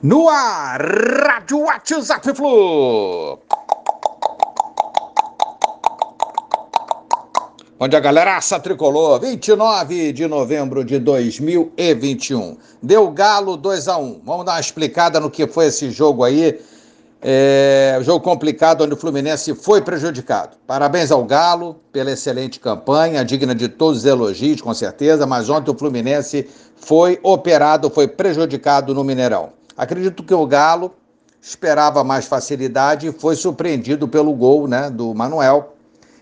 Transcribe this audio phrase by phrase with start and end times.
[0.00, 3.36] No ar, Rádio WhatsApp Flu.
[7.80, 12.56] Onde a galeraça tricolor, 29 de novembro de 2021.
[12.80, 16.60] Deu Galo 2 a 1 Vamos dar uma explicada no que foi esse jogo aí.
[17.20, 20.56] É, jogo complicado onde o Fluminense foi prejudicado.
[20.64, 25.72] Parabéns ao Galo pela excelente campanha, digna de todos os elogios, com certeza, mas ontem
[25.72, 29.57] o Fluminense foi operado, foi prejudicado no Mineirão.
[29.78, 30.92] Acredito que o Galo
[31.40, 35.76] esperava mais facilidade e foi surpreendido pelo gol né, do Manuel.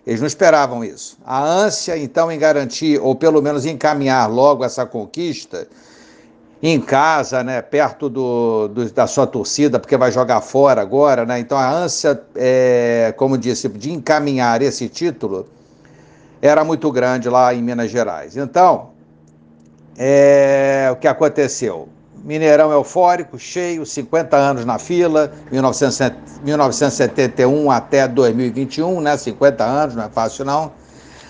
[0.06, 1.16] Eles não esperavam isso.
[1.24, 5.66] A ânsia, então, em garantir, ou pelo menos encaminhar logo essa conquista,
[6.62, 11.38] em casa, né, perto do, do, da sua torcida, porque vai jogar fora agora, né?
[11.38, 15.48] Então a ânsia, é, como disse, de encaminhar esse título
[16.40, 18.36] era muito grande lá em Minas Gerais.
[18.36, 18.90] Então,
[19.96, 21.88] é, o que aconteceu?
[22.26, 29.16] Mineirão eufórico, cheio, 50 anos na fila, 1971 até 2021, né?
[29.16, 30.72] 50 anos, não é fácil não.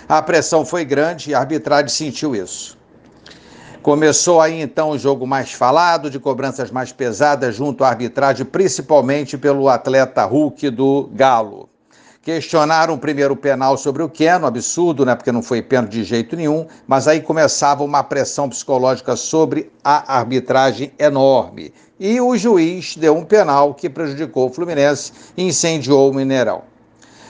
[0.08, 2.78] A pressão foi grande e a arbitragem sentiu isso.
[3.82, 9.36] Começou aí então o jogo mais falado, de cobranças mais pesadas junto à arbitragem, principalmente
[9.36, 11.68] pelo atleta Hulk do Galo.
[12.26, 15.14] Questionaram o primeiro penal sobre o Keno, absurdo, né?
[15.14, 20.16] Porque não foi pênalti de jeito nenhum, mas aí começava uma pressão psicológica sobre a
[20.18, 21.72] arbitragem enorme.
[22.00, 26.62] E o juiz deu um penal que prejudicou o Fluminense e incendiou o Mineirão.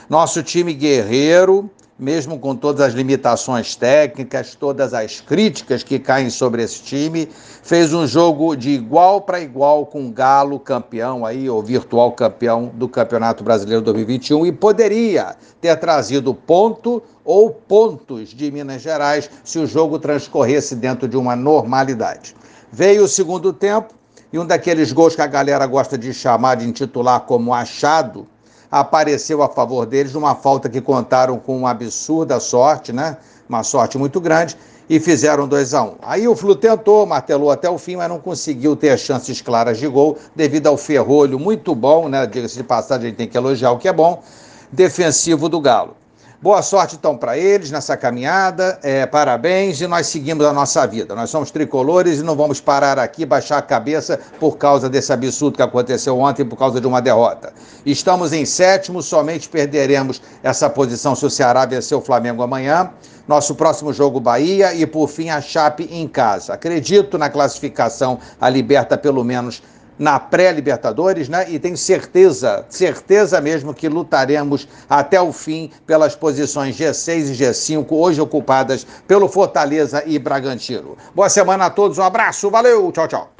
[0.09, 6.61] Nosso time guerreiro mesmo com todas as limitações técnicas, todas as críticas que caem sobre
[6.61, 7.27] esse time,
[7.63, 12.71] fez um jogo de igual para igual com o Galo, campeão aí, ou virtual campeão
[12.73, 19.57] do Campeonato Brasileiro 2021, e poderia ter trazido ponto ou pontos de Minas Gerais se
[19.57, 22.35] o jogo transcorresse dentro de uma normalidade.
[22.71, 23.95] Veio o segundo tempo
[24.31, 28.27] e um daqueles gols que a galera gosta de chamar, de intitular como achado,
[28.71, 33.17] apareceu a favor deles numa falta que contaram com uma absurda sorte, né?
[33.47, 34.57] Uma sorte muito grande
[34.89, 35.95] e fizeram 2 a 1 um.
[36.01, 39.87] Aí o Flu tentou, martelou até o fim, mas não conseguiu ter chances claras de
[39.87, 42.25] gol devido ao ferrolho muito bom, né?
[42.25, 44.23] Diga-se de passagem, a gente tem que elogiar o que é bom,
[44.71, 45.95] defensivo do Galo.
[46.39, 51.15] Boa sorte então para eles nessa caminhada, é, parabéns e nós seguimos a nossa vida.
[51.15, 55.55] Nós somos tricolores e não vamos parar aqui, baixar a cabeça por causa desse absurdo
[55.55, 57.51] que aconteceu ontem, por causa de uma derrota.
[57.83, 62.91] Estamos em sétimo, somente perderemos essa posição se o Ceará vencer o Flamengo amanhã.
[63.27, 66.53] Nosso próximo jogo, Bahia, e por fim a Chape em casa.
[66.53, 69.63] Acredito na classificação, a liberta pelo menos
[69.97, 71.49] na pré-Libertadores, né?
[71.49, 77.87] E tenho certeza, certeza mesmo que lutaremos até o fim pelas posições G6 e G5,
[77.89, 80.97] hoje ocupadas pelo Fortaleza e Bragantino.
[81.13, 83.31] Boa semana a todos, um abraço, valeu, tchau, tchau.